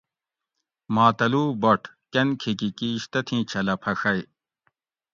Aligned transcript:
ماتلو 0.95 1.43
بٹ 1.61 1.81
کن 2.13 2.27
کھیکی 2.41 2.69
کیش 2.79 3.01
تتھیں 3.11 3.43
چھلہ 3.49 3.75
پھڛئ 3.83 4.19